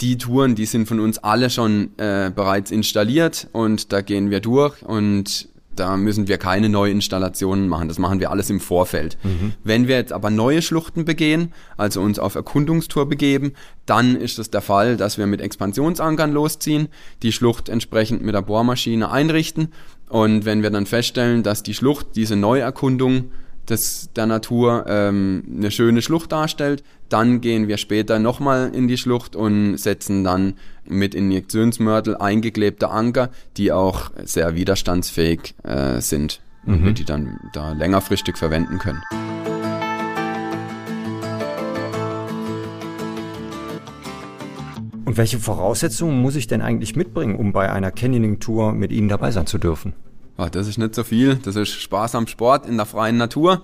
die 0.01 0.17
Touren, 0.17 0.55
die 0.55 0.65
sind 0.65 0.87
von 0.87 0.99
uns 0.99 1.19
alle 1.19 1.49
schon 1.49 1.91
äh, 1.97 2.31
bereits 2.33 2.71
installiert 2.71 3.47
und 3.51 3.91
da 3.93 4.01
gehen 4.01 4.31
wir 4.31 4.39
durch 4.39 4.81
und 4.83 5.49
da 5.81 5.97
müssen 5.97 6.27
wir 6.27 6.37
keine 6.37 6.69
Neuinstallationen 6.69 7.67
machen. 7.67 7.87
Das 7.87 7.97
machen 7.97 8.19
wir 8.19 8.29
alles 8.29 8.51
im 8.51 8.59
Vorfeld. 8.59 9.17
Mhm. 9.23 9.53
Wenn 9.63 9.87
wir 9.87 9.95
jetzt 9.95 10.13
aber 10.13 10.29
neue 10.29 10.61
Schluchten 10.61 11.05
begehen, 11.05 11.53
also 11.75 12.01
uns 12.01 12.19
auf 12.19 12.35
Erkundungstour 12.35 13.09
begeben, 13.09 13.53
dann 13.87 14.15
ist 14.15 14.37
es 14.37 14.51
der 14.51 14.61
Fall, 14.61 14.95
dass 14.95 15.17
wir 15.17 15.25
mit 15.25 15.41
Expansionsankern 15.41 16.31
losziehen, 16.31 16.89
die 17.23 17.31
Schlucht 17.31 17.67
entsprechend 17.67 18.21
mit 18.21 18.35
der 18.35 18.43
Bohrmaschine 18.43 19.09
einrichten. 19.09 19.69
Und 20.07 20.45
wenn 20.45 20.61
wir 20.61 20.69
dann 20.69 20.85
feststellen, 20.85 21.41
dass 21.41 21.63
die 21.63 21.73
Schlucht 21.73 22.15
diese 22.15 22.35
Neuerkundung 22.35 23.31
des, 23.71 24.09
der 24.15 24.27
Natur 24.27 24.85
ähm, 24.87 25.43
eine 25.57 25.71
schöne 25.71 26.01
Schlucht 26.01 26.31
darstellt. 26.31 26.83
Dann 27.09 27.41
gehen 27.41 27.67
wir 27.67 27.77
später 27.77 28.19
nochmal 28.19 28.71
in 28.73 28.87
die 28.87 28.97
Schlucht 28.97 29.35
und 29.35 29.77
setzen 29.77 30.23
dann 30.23 30.53
mit 30.85 31.15
Injektionsmörtel 31.15 32.17
eingeklebte 32.17 32.89
Anker, 32.89 33.29
die 33.57 33.71
auch 33.71 34.11
sehr 34.23 34.55
widerstandsfähig 34.55 35.55
äh, 35.63 35.99
sind 36.01 36.41
mhm. 36.65 36.73
und 36.73 36.85
wir 36.85 36.93
die 36.93 37.05
dann 37.05 37.39
da 37.53 37.71
längerfristig 37.71 38.37
verwenden 38.37 38.77
können. 38.77 39.01
Und 45.05 45.17
welche 45.17 45.39
Voraussetzungen 45.39 46.21
muss 46.21 46.37
ich 46.37 46.47
denn 46.47 46.61
eigentlich 46.61 46.95
mitbringen, 46.95 47.35
um 47.35 47.51
bei 47.51 47.69
einer 47.69 47.91
Canyoning-Tour 47.91 48.71
mit 48.71 48.93
Ihnen 48.93 49.09
dabei 49.09 49.31
sein 49.31 49.45
zu 49.45 49.57
dürfen? 49.57 49.93
Ach, 50.41 50.49
das 50.49 50.67
ist 50.67 50.79
nicht 50.79 50.95
so 50.95 51.03
viel. 51.03 51.35
Das 51.35 51.55
ist 51.55 51.69
Spaß 51.69 52.15
am 52.15 52.25
Sport 52.25 52.65
in 52.65 52.77
der 52.77 52.87
freien 52.87 53.17
Natur. 53.17 53.61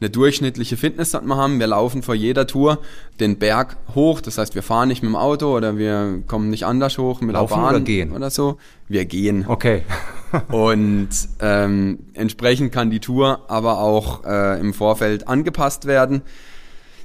Eine 0.00 0.10
durchschnittliche 0.10 0.76
Fitness 0.76 1.12
sollte 1.12 1.26
man 1.26 1.38
haben. 1.38 1.58
Wir 1.58 1.68
laufen 1.68 2.02
vor 2.02 2.14
jeder 2.14 2.46
Tour 2.46 2.78
den 3.18 3.38
Berg 3.38 3.78
hoch. 3.94 4.20
Das 4.20 4.36
heißt, 4.36 4.54
wir 4.54 4.62
fahren 4.62 4.88
nicht 4.88 5.02
mit 5.02 5.10
dem 5.10 5.16
Auto 5.16 5.56
oder 5.56 5.78
wir 5.78 6.22
kommen 6.26 6.50
nicht 6.50 6.66
anders 6.66 6.98
hoch 6.98 7.22
mit 7.22 7.32
laufen 7.32 7.54
der 7.54 7.60
Bahn 7.62 7.74
oder, 7.76 7.80
gehen? 7.80 8.12
oder 8.12 8.28
so. 8.28 8.58
Wir 8.88 9.06
gehen. 9.06 9.46
Okay. 9.48 9.82
Und 10.52 11.08
ähm, 11.40 11.98
entsprechend 12.12 12.72
kann 12.72 12.90
die 12.90 13.00
Tour 13.00 13.46
aber 13.48 13.78
auch 13.78 14.24
äh, 14.24 14.60
im 14.60 14.74
Vorfeld 14.74 15.26
angepasst 15.26 15.86
werden. 15.86 16.20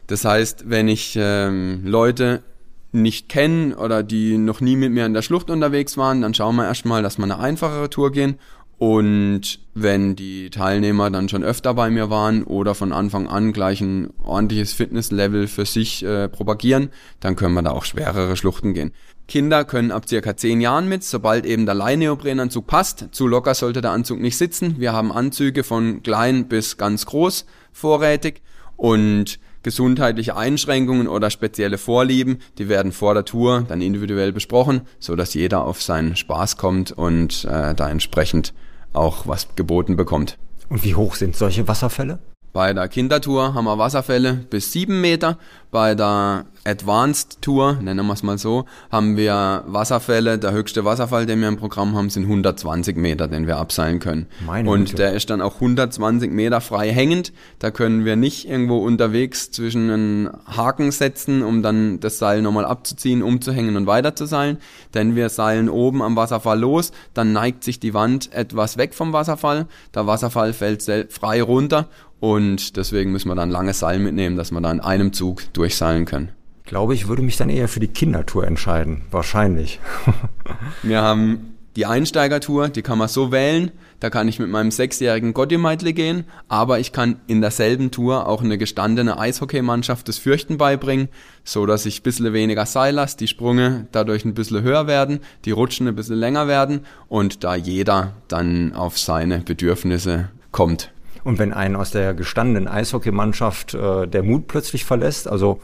Das 0.08 0.26
heißt, 0.26 0.70
wenn 0.70 0.90
ich 0.90 1.18
ähm, 1.18 1.84
Leute 1.86 2.44
nicht 2.92 3.30
kenne 3.30 3.76
oder 3.78 4.04
die 4.04 4.38
noch 4.38 4.60
nie 4.60 4.76
mit 4.76 4.92
mir 4.92 5.06
in 5.06 5.14
der 5.14 5.24
Schlucht 5.24 5.50
unterwegs 5.50 5.98
waren, 5.98 6.22
dann 6.22 6.34
schauen 6.34 6.58
wir 6.58 6.68
erstmal, 6.68 7.02
dass 7.02 7.18
wir 7.18 7.24
eine 7.24 7.40
einfachere 7.40 7.90
Tour 7.90 8.12
gehen 8.12 8.38
und 8.84 9.60
wenn 9.74 10.18
die 10.18 10.50
Teilnehmer 10.50 11.10
dann 11.10 11.30
schon 11.30 11.42
öfter 11.42 11.74
bei 11.74 11.90
mir 11.90 12.10
waren 12.10 12.44
oder 12.44 12.76
von 12.76 12.92
Anfang 12.92 13.30
an 13.30 13.54
gleich 13.54 13.80
ein 13.80 14.10
ordentliches 14.22 14.74
Fitnesslevel 14.74 15.48
für 15.48 15.66
sich 15.66 16.04
äh, 16.04 16.28
propagieren, 16.28 16.90
dann 17.22 17.38
können 17.38 17.54
wir 17.54 17.62
da 17.62 17.72
auch 17.72 17.86
schwerere 17.86 18.36
Schluchten 18.36 18.74
gehen. 18.74 18.92
Kinder 19.26 19.64
können 19.64 19.94
ab 19.94 20.10
circa 20.10 20.36
10 20.36 20.60
Jahren 20.60 20.90
mit, 20.90 21.06
sobald 21.06 21.46
eben 21.46 21.66
der 21.66 21.76
Leihneoprenanzug 21.76 22.68
passt. 22.68 23.08
Zu 23.14 23.26
locker 23.26 23.54
sollte 23.54 23.80
der 23.80 23.92
Anzug 23.92 24.20
nicht 24.20 24.38
sitzen. 24.38 24.76
Wir 24.82 24.92
haben 24.92 25.14
Anzüge 25.14 25.64
von 25.64 26.04
klein 26.04 26.50
bis 26.50 26.76
ganz 26.76 27.06
groß 27.06 27.46
vorrätig 27.72 28.42
und 28.76 29.40
Gesundheitliche 29.64 30.36
Einschränkungen 30.36 31.08
oder 31.08 31.30
spezielle 31.30 31.78
Vorlieben, 31.78 32.40
die 32.58 32.68
werden 32.68 32.92
vor 32.92 33.14
der 33.14 33.24
Tour 33.24 33.64
dann 33.66 33.82
individuell 33.82 34.34
besprochen, 34.34 34.82
so 35.00 35.16
dass 35.16 35.34
jeder 35.34 35.64
auf 35.64 35.82
seinen 35.82 36.18
Spaß 36.18 36.58
kommt 36.58 36.92
und 36.92 37.46
äh, 37.46 37.74
da 37.74 37.90
entsprechend 37.90 38.54
auch 38.94 39.28
was 39.28 39.56
geboten 39.56 39.96
bekommt. 39.96 40.38
Und 40.70 40.84
wie 40.84 40.96
hoch 40.96 41.16
sind 41.16 41.36
solche 41.36 41.68
Wasserfälle? 41.68 42.20
Bei 42.54 42.72
der 42.72 42.88
Kindertour 42.88 43.56
haben 43.56 43.66
wir 43.66 43.80
Wasserfälle 43.80 44.34
bis 44.36 44.72
sieben 44.72 45.02
Meter. 45.02 45.40
Bei 45.72 45.96
der 45.96 46.46
Advanced 46.66 47.42
Tour, 47.42 47.80
nennen 47.82 48.06
wir 48.06 48.14
es 48.14 48.22
mal 48.22 48.38
so, 48.38 48.66
haben 48.92 49.18
wir 49.18 49.64
Wasserfälle. 49.66 50.38
Der 50.38 50.52
höchste 50.52 50.86
Wasserfall, 50.86 51.26
den 51.26 51.42
wir 51.42 51.48
im 51.48 51.58
Programm 51.58 51.96
haben, 51.96 52.12
sind 52.12 52.26
120 52.26 52.96
Meter, 52.96 53.28
den 53.28 53.48
wir 53.48 53.58
abseilen 53.58 53.98
können. 53.98 54.28
Meine 54.46 54.70
Und 54.70 54.86
Güte. 54.86 54.98
der 54.98 55.14
ist 55.14 55.32
dann 55.32 55.42
auch 55.42 55.56
120 55.56 56.30
Meter 56.32 56.62
frei 56.62 56.92
hängend. 56.94 57.34
Da 57.58 57.72
können 57.72 58.06
wir 58.06 58.16
nicht 58.16 58.48
irgendwo 58.48 58.78
unterwegs 58.78 59.50
zwischen 59.50 59.90
einen 59.90 60.30
Haken 60.46 60.92
setzen, 60.92 61.42
um 61.42 61.64
dann 61.64 62.02
das 62.02 62.20
Seil 62.20 62.44
nochmal 62.44 62.66
abzuziehen, 62.66 63.24
umzuhängen 63.24 63.78
und 63.78 63.88
weiter 63.88 64.16
zu 64.16 64.28
seilen. 64.28 64.60
Denn 64.94 65.16
wir 65.16 65.30
seilen 65.30 65.70
oben 65.70 66.04
am 66.04 66.16
Wasserfall 66.16 66.60
los, 66.60 66.92
dann 67.16 67.34
neigt 67.34 67.64
sich 67.64 67.80
die 67.80 67.96
Wand 67.96 68.32
etwas 68.32 68.78
weg 68.78 68.94
vom 68.94 69.12
Wasserfall. 69.12 69.66
Der 69.96 70.06
Wasserfall 70.06 70.54
fällt 70.54 70.84
frei 71.12 71.42
runter 71.42 71.88
und 72.24 72.78
deswegen 72.78 73.12
müssen 73.12 73.28
wir 73.28 73.36
dann 73.36 73.50
lange 73.50 73.74
Seil 73.74 74.00
mitnehmen, 74.00 74.38
dass 74.38 74.52
wir 74.52 74.62
da 74.62 74.72
in 74.72 74.80
einem 74.80 75.12
Zug 75.12 75.44
durchseilen 75.52 76.06
können. 76.06 76.30
Ich 76.64 76.70
glaube, 76.70 76.94
ich 76.94 77.10
würde 77.10 77.22
mich 77.22 77.36
dann 77.36 77.50
eher 77.50 77.68
für 77.68 77.82
die 77.82 77.90
Kindertour 77.90 78.48
entscheiden. 78.48 79.02
Wahrscheinlich. 79.12 79.82
wir 80.84 81.02
haben 81.02 81.56
die 81.76 81.86
Einsteigertour, 81.86 82.70
die 82.70 82.82
kann 82.82 82.98
man 82.98 83.10
so 83.10 83.34
wählen. 83.34 83.72
Da 84.00 84.10
kann 84.10 84.30
ich 84.30 84.40
mit 84.40 84.48
meinem 84.48 84.72
sechsjährigen 84.72 85.34
Gotti 85.34 85.58
gehen, 85.92 86.24
aber 86.48 86.80
ich 86.80 86.94
kann 86.94 87.20
in 87.28 87.42
derselben 87.42 87.92
Tour 87.92 88.26
auch 88.26 88.42
eine 88.42 88.58
gestandene 88.58 89.20
Eishockeymannschaft 89.20 90.08
das 90.08 90.18
Fürchten 90.18 90.58
beibringen, 90.58 91.10
so 91.44 91.66
dass 91.66 91.86
ich 91.86 92.00
ein 92.00 92.04
bisschen 92.04 92.32
weniger 92.32 92.66
Seil 92.66 92.96
lasse, 92.96 93.18
die 93.18 93.28
Sprünge 93.28 93.88
dadurch 93.92 94.24
ein 94.24 94.34
bisschen 94.34 94.62
höher 94.62 94.88
werden, 94.88 95.20
die 95.44 95.52
Rutschen 95.52 95.90
ein 95.90 95.96
bisschen 95.96 96.16
länger 96.16 96.48
werden 96.48 96.86
und 97.10 97.44
da 97.44 97.56
jeder 97.56 98.14
dann 98.30 98.74
auf 98.74 98.98
seine 98.98 99.40
Bedürfnisse 99.40 100.30
kommt. 100.54 100.93
Und 101.24 101.40
wenn 101.40 101.54
einen 101.54 101.76
aus 101.76 101.92
der 101.92 102.14
gestandenen 102.14 102.68
Eishockeymannschaft 102.68 103.74
äh, 103.74 104.08
der 104.08 104.24
Mut 104.24 104.48
plötzlich 104.48 104.86
verlässt, 104.86 105.28
also 105.28 105.62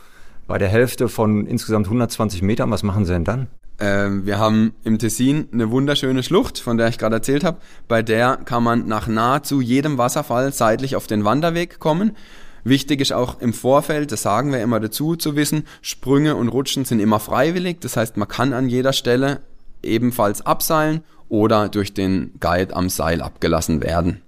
bei 0.47 0.57
der 0.57 0.69
Hälfte 0.69 1.09
von 1.09 1.45
insgesamt 1.45 1.87
120 1.87 2.41
Metern, 2.41 2.71
was 2.71 2.83
machen 2.83 3.05
Sie 3.05 3.13
denn 3.13 3.25
dann? 3.25 3.47
Ähm, 3.79 4.25
wir 4.25 4.39
haben 4.39 4.73
im 4.83 4.99
Tessin 4.99 5.47
eine 5.53 5.71
wunderschöne 5.71 6.23
Schlucht, 6.23 6.59
von 6.59 6.77
der 6.77 6.87
ich 6.89 6.97
gerade 6.97 7.15
erzählt 7.15 7.43
habe. 7.43 7.59
Bei 7.87 8.01
der 8.01 8.37
kann 8.37 8.63
man 8.63 8.87
nach 8.87 9.07
nahezu 9.07 9.61
jedem 9.61 9.97
Wasserfall 9.97 10.51
seitlich 10.51 10.95
auf 10.95 11.07
den 11.07 11.23
Wanderweg 11.23 11.79
kommen. 11.79 12.15
Wichtig 12.63 12.99
ist 12.99 13.13
auch 13.13 13.39
im 13.39 13.53
Vorfeld, 13.53 14.11
das 14.11 14.21
sagen 14.21 14.51
wir 14.51 14.61
immer 14.61 14.81
dazu, 14.81 15.15
zu 15.15 15.35
wissen, 15.37 15.63
Sprünge 15.81 16.35
und 16.35 16.49
Rutschen 16.49 16.83
sind 16.83 16.99
immer 16.99 17.19
freiwillig. 17.19 17.79
Das 17.79 17.95
heißt, 17.95 18.17
man 18.17 18.27
kann 18.27 18.51
an 18.51 18.67
jeder 18.67 18.91
Stelle 18.91 19.41
ebenfalls 19.81 20.45
abseilen 20.45 21.01
oder 21.29 21.69
durch 21.69 21.93
den 21.93 22.33
Guide 22.39 22.75
am 22.75 22.89
Seil 22.89 23.21
abgelassen 23.21 23.81
werden. 23.81 24.21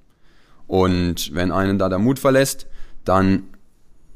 Und 0.72 1.36
wenn 1.36 1.52
einen 1.52 1.78
da 1.80 1.90
der 1.90 2.00
Mut 2.00 2.18
verlässt, 2.18 2.66
dann 3.04 3.44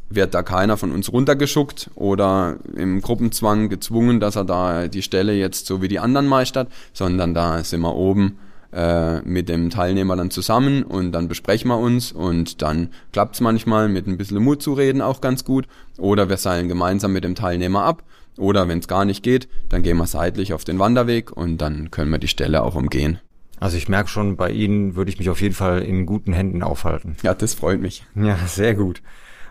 wird 0.10 0.34
da 0.34 0.42
keiner 0.42 0.78
von 0.78 0.94
uns 0.94 1.12
runtergeschuckt 1.12 1.90
oder 1.96 2.60
im 2.78 3.02
Gruppenzwang 3.02 3.68
gezwungen, 3.68 4.22
dass 4.22 4.38
er 4.38 4.46
da 4.46 4.88
die 4.88 5.02
Stelle 5.02 5.34
jetzt 5.34 5.66
so 5.66 5.82
wie 5.82 5.90
die 5.90 6.00
anderen 6.00 6.28
meistert, 6.28 6.72
sondern 6.94 7.34
da 7.34 7.62
sind 7.62 7.82
wir 7.82 7.94
oben 7.94 8.40
äh, 8.72 9.20
mit 9.24 9.50
dem 9.50 9.70
Teilnehmer 9.70 10.16
dann 10.16 10.32
zusammen 10.32 10.84
und 10.84 11.12
dann 11.12 11.28
besprechen 11.28 11.68
wir 11.68 11.78
uns 11.78 12.14
und 12.14 12.62
dann 12.62 12.88
klappt 13.12 13.36
es 13.36 13.42
manchmal 13.42 13.90
mit 13.90 14.08
ein 14.08 14.16
bisschen 14.16 14.42
Mut 14.42 14.62
zu 14.62 14.76
reden 14.76 15.02
auch 15.02 15.20
ganz 15.20 15.44
gut 15.44 15.68
oder 15.98 16.30
wir 16.30 16.38
seilen 16.38 16.70
gemeinsam 16.70 17.12
mit 17.12 17.26
dem 17.26 17.36
Teilnehmer 17.36 17.84
ab 17.84 18.02
oder 18.38 18.70
wenn 18.70 18.80
es 18.80 18.88
gar 18.88 19.04
nicht 19.04 19.24
geht, 19.24 19.50
dann 19.68 19.84
gehen 19.84 19.98
wir 19.98 20.08
seitlich 20.08 20.54
auf 20.54 20.64
den 20.64 20.80
Wanderweg 20.80 21.36
und 21.36 21.58
dann 21.58 21.92
können 21.92 22.12
wir 22.12 22.18
die 22.18 22.30
Stelle 22.30 22.64
auch 22.64 22.76
umgehen. 22.76 23.20
Also 23.66 23.78
ich 23.78 23.90
merke 23.90 24.10
schon, 24.10 24.36
bei 24.36 24.52
Ihnen 24.52 24.96
würde 24.96 25.10
ich 25.10 25.18
mich 25.18 25.28
auf 25.28 25.42
jeden 25.42 25.56
Fall 25.56 25.82
in 25.82 26.06
guten 26.06 26.34
Händen 26.34 26.62
aufhalten. 26.62 27.18
Ja, 27.24 27.34
das 27.34 27.56
freut 27.56 27.82
mich. 27.82 28.06
Ja, 28.14 28.38
sehr 28.46 28.76
gut. 28.76 29.02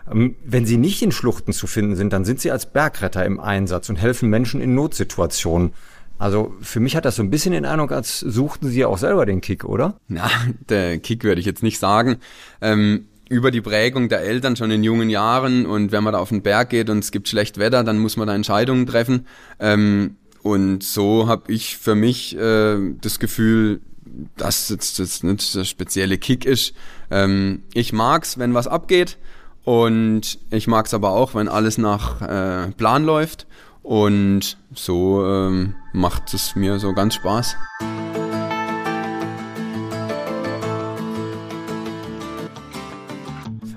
Ähm, 0.09 0.37
wenn 0.41 0.65
Sie 0.65 0.77
nicht 0.77 1.01
in 1.01 1.11
Schluchten 1.11 1.51
zu 1.51 1.67
finden 1.67 1.97
sind, 1.97 2.13
dann 2.13 2.23
sind 2.23 2.39
Sie 2.39 2.49
als 2.49 2.65
Bergretter 2.65 3.25
im 3.25 3.41
Einsatz 3.41 3.89
und 3.89 3.97
helfen 3.97 4.29
Menschen 4.29 4.61
in 4.61 4.73
Notsituationen. 4.73 5.73
Also 6.17 6.55
für 6.61 6.79
mich 6.79 6.95
hat 6.95 7.03
das 7.03 7.17
so 7.17 7.23
ein 7.23 7.29
bisschen 7.29 7.51
den 7.51 7.65
Eindruck, 7.65 7.91
als 7.91 8.21
suchten 8.21 8.69
Sie 8.69 8.79
ja 8.79 8.87
auch 8.87 8.97
selber 8.97 9.25
den 9.25 9.41
Kick, 9.41 9.65
oder? 9.65 9.99
Na, 10.07 10.31
der 10.69 10.97
Kick 10.99 11.25
würde 11.25 11.41
ich 11.41 11.45
jetzt 11.45 11.61
nicht 11.61 11.79
sagen. 11.79 12.19
Ähm, 12.61 13.07
über 13.27 13.51
die 13.51 13.59
Prägung 13.59 14.07
der 14.07 14.21
Eltern 14.21 14.55
schon 14.55 14.71
in 14.71 14.85
jungen 14.85 15.09
Jahren 15.09 15.65
und 15.65 15.91
wenn 15.91 16.05
man 16.05 16.13
da 16.13 16.19
auf 16.19 16.29
den 16.29 16.41
Berg 16.41 16.69
geht 16.69 16.89
und 16.89 16.99
es 16.99 17.11
gibt 17.11 17.27
schlecht 17.27 17.57
Wetter, 17.57 17.83
dann 17.83 17.99
muss 17.99 18.15
man 18.15 18.27
da 18.27 18.33
Entscheidungen 18.33 18.85
treffen. 18.85 19.27
Ähm, 19.59 20.15
und 20.41 20.83
so 20.83 21.27
habe 21.27 21.51
ich 21.51 21.75
für 21.75 21.95
mich 21.95 22.37
äh, 22.37 22.77
das 23.01 23.19
Gefühl, 23.19 23.81
dass 24.37 24.69
jetzt 24.69 24.99
das 24.99 25.23
nicht 25.23 25.55
der 25.55 25.65
spezielle 25.65 26.17
Kick 26.17 26.45
ist. 26.45 26.73
Ähm, 27.11 27.63
ich 27.73 27.93
mag's, 27.93 28.37
wenn 28.37 28.53
was 28.53 28.67
abgeht 28.67 29.17
und 29.63 30.39
ich 30.51 30.67
mag's 30.67 30.93
aber 30.93 31.11
auch, 31.11 31.35
wenn 31.35 31.47
alles 31.47 31.77
nach 31.77 32.21
äh, 32.21 32.71
Plan 32.71 33.03
läuft 33.03 33.47
und 33.83 34.57
so 34.73 35.25
ähm, 35.25 35.75
macht 35.93 36.33
es 36.33 36.55
mir 36.55 36.79
so 36.79 36.93
ganz 36.93 37.15
Spaß. 37.15 37.55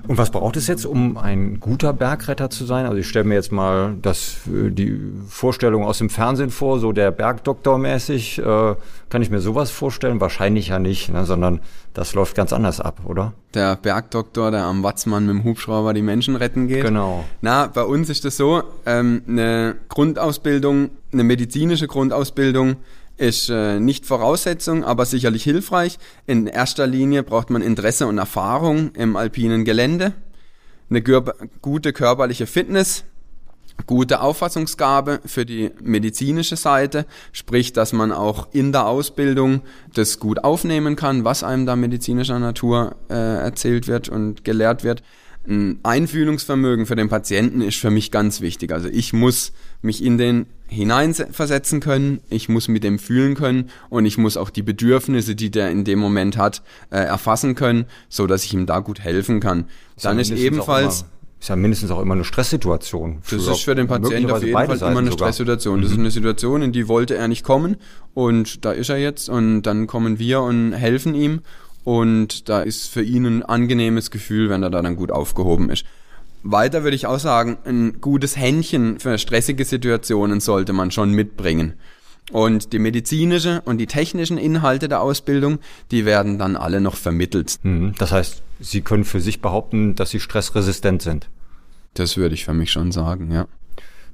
Und 0.09 0.17
was 0.17 0.31
braucht 0.31 0.57
es 0.57 0.65
jetzt, 0.65 0.87
um 0.87 1.17
ein 1.17 1.59
guter 1.59 1.93
Bergretter 1.93 2.49
zu 2.49 2.65
sein? 2.65 2.87
Also 2.87 2.97
ich 2.97 3.07
stelle 3.07 3.25
mir 3.25 3.35
jetzt 3.35 3.51
mal 3.51 3.95
das, 4.01 4.37
äh, 4.47 4.71
die 4.71 4.99
Vorstellung 5.27 5.85
aus 5.85 5.99
dem 5.99 6.09
Fernsehen 6.09 6.49
vor, 6.49 6.79
so 6.79 6.91
der 6.91 7.11
Bergdoktor 7.11 7.77
mäßig. 7.77 8.39
Äh, 8.39 8.75
kann 9.09 9.21
ich 9.21 9.29
mir 9.29 9.39
sowas 9.39 9.69
vorstellen? 9.69 10.19
Wahrscheinlich 10.19 10.69
ja 10.69 10.79
nicht, 10.79 11.13
ne? 11.13 11.25
sondern 11.25 11.59
das 11.93 12.15
läuft 12.15 12.33
ganz 12.33 12.53
anders 12.53 12.81
ab, 12.81 13.01
oder? 13.05 13.33
Der 13.53 13.75
Bergdoktor, 13.75 14.49
der 14.49 14.63
am 14.63 14.81
Watzmann 14.81 15.27
mit 15.27 15.35
dem 15.35 15.43
Hubschrauber 15.43 15.93
die 15.93 16.01
Menschen 16.01 16.35
retten 16.35 16.67
geht. 16.67 16.85
Genau. 16.85 17.23
Na, 17.41 17.67
bei 17.67 17.83
uns 17.83 18.09
ist 18.09 18.25
das 18.25 18.35
so, 18.35 18.63
ähm, 18.87 19.21
eine 19.27 19.75
Grundausbildung, 19.89 20.89
eine 21.13 21.23
medizinische 21.23 21.85
Grundausbildung 21.85 22.77
ist 23.19 23.49
äh, 23.49 23.79
nicht 23.79 24.05
Voraussetzung, 24.05 24.83
aber 24.83 25.05
sicherlich 25.05 25.43
hilfreich. 25.43 25.99
In 26.25 26.47
erster 26.47 26.87
Linie 26.87 27.23
braucht 27.23 27.49
man 27.49 27.61
Interesse 27.61 28.07
und 28.07 28.17
Erfahrung 28.17 28.91
im 28.95 29.15
alpinen 29.15 29.65
Gelände, 29.65 30.13
eine 30.89 31.03
gute 31.61 31.93
körperliche 31.93 32.47
Fitness, 32.47 33.03
gute 33.85 34.21
Auffassungsgabe 34.21 35.19
für 35.25 35.45
die 35.45 35.71
medizinische 35.81 36.55
Seite, 36.55 37.05
sprich, 37.31 37.73
dass 37.73 37.93
man 37.93 38.11
auch 38.11 38.47
in 38.53 38.71
der 38.71 38.87
Ausbildung 38.87 39.61
das 39.93 40.19
gut 40.19 40.43
aufnehmen 40.43 40.95
kann, 40.95 41.23
was 41.23 41.43
einem 41.43 41.65
da 41.65 41.75
medizinischer 41.75 42.39
Natur 42.39 42.95
äh, 43.09 43.13
erzählt 43.13 43.87
wird 43.87 44.09
und 44.09 44.43
gelehrt 44.43 44.83
wird. 44.83 45.03
Ein 45.47 45.79
Einfühlungsvermögen 45.83 46.85
für 46.85 46.95
den 46.95 47.09
Patienten 47.09 47.61
ist 47.61 47.77
für 47.77 47.89
mich 47.89 48.11
ganz 48.11 48.41
wichtig. 48.41 48.71
Also 48.71 48.87
ich 48.89 49.13
muss 49.13 49.51
mich 49.81 50.03
in 50.03 50.17
den 50.17 50.47
hineinversetzen 50.69 51.79
können, 51.79 52.21
ich 52.29 52.47
muss 52.47 52.67
mit 52.67 52.83
dem 52.83 52.99
fühlen 52.99 53.35
können 53.35 53.69
und 53.89 54.05
ich 54.05 54.17
muss 54.17 54.37
auch 54.37 54.49
die 54.49 54.61
Bedürfnisse, 54.61 55.35
die 55.35 55.49
der 55.49 55.71
in 55.71 55.83
dem 55.83 55.99
Moment 55.99 56.37
hat, 56.37 56.61
äh, 56.91 56.99
erfassen 56.99 57.55
können, 57.55 57.85
so 58.07 58.27
dass 58.27 58.45
ich 58.45 58.53
ihm 58.53 58.65
da 58.65 58.79
gut 58.79 58.99
helfen 58.99 59.39
kann. 59.39 59.65
Ist 59.95 60.05
Dann 60.05 60.19
ist 60.19 60.31
ebenfalls 60.31 61.05
ist 61.39 61.47
ja 61.47 61.55
mindestens 61.55 61.89
auch 61.89 62.01
immer 62.01 62.15
eine 62.15 62.25
Stresssituation. 62.25 63.19
Das 63.29 63.47
ist 63.47 63.61
für 63.61 63.73
den 63.73 63.87
Patienten 63.87 64.29
auf 64.29 64.43
jeden 64.43 64.53
Fall 64.53 64.65
immer 64.65 64.99
eine 64.99 65.09
sogar. 65.09 65.29
Stresssituation. 65.29 65.81
Das 65.81 65.91
mhm. 65.91 65.95
ist 65.95 65.99
eine 65.99 66.11
Situation, 66.11 66.61
in 66.61 66.71
die 66.73 66.89
wollte 66.89 67.15
er 67.15 67.29
nicht 67.29 67.45
kommen 67.45 67.77
und 68.13 68.65
da 68.65 68.73
ist 68.73 68.89
er 68.89 68.97
jetzt 68.97 69.29
und 69.29 69.61
dann 69.61 69.87
kommen 69.87 70.19
wir 70.19 70.41
und 70.41 70.73
helfen 70.73 71.15
ihm 71.15 71.39
und 71.85 72.49
da 72.49 72.61
ist 72.61 72.87
für 72.87 73.01
ihn 73.01 73.25
ein 73.25 73.43
angenehmes 73.43 74.11
Gefühl, 74.11 74.49
wenn 74.49 74.63
er 74.63 74.69
da 74.69 74.81
dann 74.81 74.97
gut 74.97 75.11
aufgehoben 75.11 75.69
ist. 75.69 75.85
Weiter 76.43 76.83
würde 76.83 76.95
ich 76.95 77.05
auch 77.05 77.19
sagen, 77.19 77.57
ein 77.65 78.01
gutes 78.01 78.37
Händchen 78.37 78.99
für 78.99 79.17
stressige 79.17 79.65
Situationen 79.65 80.39
sollte 80.39 80.73
man 80.73 80.91
schon 80.91 81.11
mitbringen. 81.11 81.73
Und 82.31 82.73
die 82.73 82.79
medizinische 82.79 83.61
und 83.65 83.79
die 83.79 83.87
technischen 83.87 84.37
Inhalte 84.37 84.87
der 84.87 85.01
Ausbildung, 85.01 85.59
die 85.91 86.05
werden 86.05 86.37
dann 86.37 86.55
alle 86.55 86.79
noch 86.79 86.95
vermittelt. 86.95 87.57
Mhm. 87.63 87.95
Das 87.97 88.11
heißt, 88.11 88.43
Sie 88.59 88.81
können 88.81 89.05
für 89.05 89.21
sich 89.21 89.41
behaupten, 89.41 89.95
dass 89.95 90.11
Sie 90.11 90.19
stressresistent 90.19 91.01
sind. 91.01 91.29
Das 91.93 92.17
würde 92.17 92.35
ich 92.35 92.45
für 92.45 92.53
mich 92.53 92.71
schon 92.71 92.91
sagen, 92.91 93.31
ja. 93.31 93.47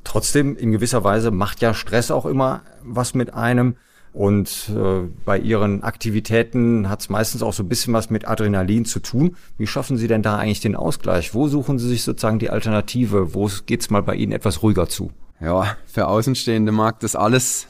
Trotzdem, 0.04 0.56
in 0.56 0.72
gewisser 0.72 1.04
Weise 1.04 1.32
macht 1.32 1.62
ja 1.62 1.74
Stress 1.74 2.12
auch 2.12 2.26
immer 2.26 2.62
was 2.84 3.16
mit 3.16 3.34
einem. 3.34 3.76
Und 4.16 4.70
äh, 4.74 5.10
bei 5.26 5.38
Ihren 5.38 5.84
Aktivitäten 5.84 6.88
hat 6.88 7.02
es 7.02 7.10
meistens 7.10 7.44
auch 7.44 7.52
so 7.52 7.64
ein 7.64 7.68
bisschen 7.68 7.94
was 7.94 8.10
mit 8.10 8.26
Adrenalin 8.26 8.86
zu 8.86 9.02
tun. 9.02 9.36
Wie 9.58 9.68
schaffen 9.68 9.98
Sie 9.98 10.08
denn 10.08 10.22
da 10.22 10.38
eigentlich 10.38 10.62
den 10.62 10.78
Ausgleich? 10.78 11.34
Wo 11.34 11.50
suchen 11.50 11.80
Sie 11.80 11.90
sich 11.90 12.04
sozusagen 12.04 12.40
die 12.40 12.50
Alternative? 12.50 13.34
Wo 13.34 13.50
geht's 13.66 13.90
mal 13.90 14.02
bei 14.02 14.16
Ihnen 14.16 14.32
etwas 14.32 14.64
ruhiger 14.64 14.88
zu? 14.88 15.12
Ja, 15.42 15.76
für 15.86 16.08
Außenstehende 16.08 16.72
mag 16.72 17.02
das 17.02 17.18
alles 17.18 17.68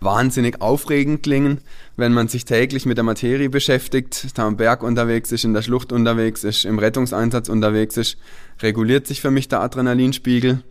wahnsinnig 0.00 0.60
aufregend 0.60 1.22
klingen, 1.22 1.60
wenn 1.96 2.12
man 2.12 2.26
sich 2.26 2.44
täglich 2.44 2.84
mit 2.84 2.96
der 2.96 3.04
Materie 3.04 3.48
beschäftigt, 3.48 4.36
da 4.36 4.44
am 4.44 4.56
Berg 4.56 4.82
unterwegs 4.82 5.30
ist, 5.30 5.44
in 5.44 5.54
der 5.54 5.62
Schlucht 5.62 5.92
unterwegs 5.92 6.42
ist, 6.42 6.64
im 6.64 6.80
Rettungseinsatz 6.80 7.48
unterwegs 7.48 7.96
ist, 7.96 8.18
reguliert 8.60 9.06
sich 9.06 9.20
für 9.20 9.30
mich 9.30 9.46
der 9.46 9.60
Adrenalinspiegel. 9.60 10.64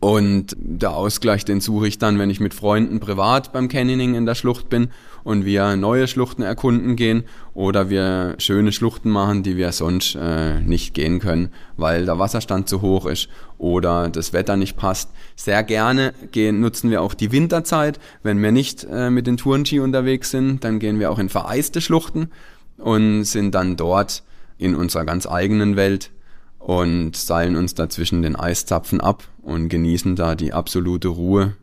Und 0.00 0.56
der 0.58 0.92
Ausgleich, 0.92 1.44
den 1.44 1.60
suche 1.60 1.86
ich 1.86 1.98
dann, 1.98 2.18
wenn 2.18 2.30
ich 2.30 2.40
mit 2.40 2.54
Freunden 2.54 3.00
privat 3.00 3.52
beim 3.52 3.68
Canyoning 3.68 4.14
in 4.14 4.24
der 4.24 4.34
Schlucht 4.34 4.70
bin 4.70 4.88
und 5.24 5.44
wir 5.44 5.76
neue 5.76 6.08
Schluchten 6.08 6.40
erkunden 6.40 6.96
gehen 6.96 7.24
oder 7.52 7.90
wir 7.90 8.34
schöne 8.38 8.72
Schluchten 8.72 9.10
machen, 9.10 9.42
die 9.42 9.58
wir 9.58 9.72
sonst 9.72 10.16
äh, 10.18 10.58
nicht 10.60 10.94
gehen 10.94 11.18
können, 11.18 11.50
weil 11.76 12.06
der 12.06 12.18
Wasserstand 12.18 12.66
zu 12.66 12.80
hoch 12.80 13.04
ist 13.04 13.28
oder 13.58 14.08
das 14.08 14.32
Wetter 14.32 14.56
nicht 14.56 14.78
passt. 14.78 15.10
Sehr 15.36 15.62
gerne 15.62 16.14
gehen, 16.32 16.60
nutzen 16.60 16.90
wir 16.90 17.02
auch 17.02 17.12
die 17.12 17.30
Winterzeit. 17.30 18.00
Wenn 18.22 18.42
wir 18.42 18.52
nicht 18.52 18.86
äh, 18.90 19.10
mit 19.10 19.26
den 19.26 19.36
Tourenski 19.36 19.80
unterwegs 19.80 20.30
sind, 20.30 20.64
dann 20.64 20.78
gehen 20.78 20.98
wir 20.98 21.10
auch 21.10 21.18
in 21.18 21.28
vereiste 21.28 21.82
Schluchten 21.82 22.30
und 22.78 23.24
sind 23.24 23.54
dann 23.54 23.76
dort 23.76 24.22
in 24.56 24.74
unserer 24.74 25.04
ganz 25.04 25.26
eigenen 25.26 25.76
Welt 25.76 26.10
und 26.58 27.16
seilen 27.16 27.56
uns 27.56 27.74
dazwischen 27.74 28.22
den 28.22 28.34
Eiszapfen 28.34 29.02
ab 29.02 29.24
und 29.42 29.68
genießen 29.68 30.16
da 30.16 30.34
die 30.34 30.52
absolute 30.52 31.08
Ruhe 31.08 31.56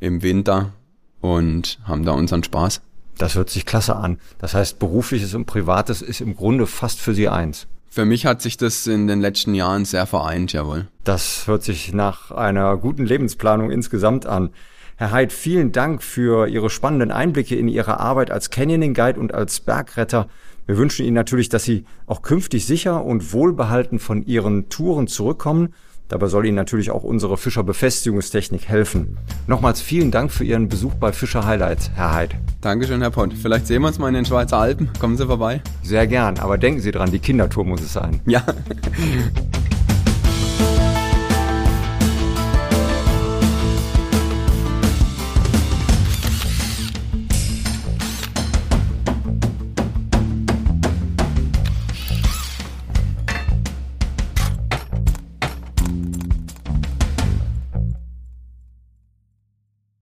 im 0.00 0.22
Winter 0.22 0.72
und 1.20 1.78
haben 1.84 2.04
da 2.04 2.12
unseren 2.12 2.44
Spaß. 2.44 2.82
Das 3.18 3.34
hört 3.34 3.50
sich 3.50 3.64
klasse 3.64 3.96
an. 3.96 4.18
Das 4.38 4.54
heißt, 4.54 4.78
berufliches 4.78 5.34
und 5.34 5.46
privates 5.46 6.02
ist 6.02 6.20
im 6.20 6.36
Grunde 6.36 6.66
fast 6.66 7.00
für 7.00 7.14
Sie 7.14 7.28
eins. 7.28 7.66
Für 7.88 8.04
mich 8.04 8.26
hat 8.26 8.42
sich 8.42 8.56
das 8.56 8.88
in 8.88 9.06
den 9.06 9.20
letzten 9.20 9.54
Jahren 9.54 9.84
sehr 9.84 10.06
vereint, 10.06 10.52
jawohl. 10.52 10.88
Das 11.04 11.46
hört 11.46 11.62
sich 11.62 11.92
nach 11.92 12.32
einer 12.32 12.76
guten 12.76 13.06
Lebensplanung 13.06 13.70
insgesamt 13.70 14.26
an. 14.26 14.50
Herr 14.96 15.12
Heid, 15.12 15.32
vielen 15.32 15.70
Dank 15.70 16.02
für 16.02 16.48
Ihre 16.48 16.70
spannenden 16.70 17.12
Einblicke 17.12 17.56
in 17.56 17.68
Ihre 17.68 18.00
Arbeit 18.00 18.30
als 18.30 18.50
Canyoning 18.50 18.94
Guide 18.94 19.18
und 19.20 19.32
als 19.32 19.60
Bergretter. 19.60 20.28
Wir 20.66 20.76
wünschen 20.76 21.04
Ihnen 21.04 21.14
natürlich, 21.14 21.48
dass 21.48 21.64
Sie 21.64 21.84
auch 22.06 22.22
künftig 22.22 22.66
sicher 22.66 23.04
und 23.04 23.32
wohlbehalten 23.32 23.98
von 23.98 24.24
Ihren 24.24 24.68
Touren 24.70 25.06
zurückkommen. 25.06 25.74
Dabei 26.08 26.26
soll 26.26 26.46
Ihnen 26.46 26.56
natürlich 26.56 26.90
auch 26.90 27.02
unsere 27.02 27.36
Fischer-Befestigungstechnik 27.36 28.68
helfen. 28.68 29.16
Nochmals 29.46 29.80
vielen 29.80 30.10
Dank 30.10 30.30
für 30.30 30.44
Ihren 30.44 30.68
Besuch 30.68 30.94
bei 30.94 31.12
Fischer 31.12 31.46
Highlights, 31.46 31.90
Herr 31.94 32.12
Heid. 32.12 32.36
Dankeschön, 32.60 33.00
Herr 33.00 33.10
Pott. 33.10 33.32
Vielleicht 33.32 33.66
sehen 33.66 33.82
wir 33.82 33.88
uns 33.88 33.98
mal 33.98 34.08
in 34.08 34.14
den 34.14 34.26
Schweizer 34.26 34.58
Alpen. 34.58 34.90
Kommen 35.00 35.16
Sie 35.16 35.26
vorbei. 35.26 35.62
Sehr 35.82 36.06
gern, 36.06 36.38
aber 36.38 36.58
denken 36.58 36.80
Sie 36.80 36.90
dran, 36.90 37.10
die 37.10 37.18
Kindertour 37.18 37.64
muss 37.64 37.80
es 37.80 37.94
sein. 37.94 38.20
Ja. 38.26 38.44